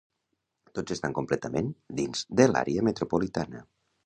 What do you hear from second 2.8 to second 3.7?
metropolitana.